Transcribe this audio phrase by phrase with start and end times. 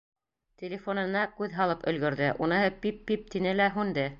[0.61, 4.09] Телефонына күҙ һалып өлгөрҙө, уныһы «пип-пип» тине лә һүнде.